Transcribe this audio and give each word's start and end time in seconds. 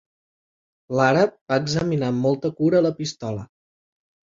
L'àrab 0.99 1.35
va 1.53 1.59
examinar 1.65 2.11
amb 2.15 2.27
molta 2.29 2.53
cura 2.63 2.83
la 2.89 2.95
pistola. 3.03 3.47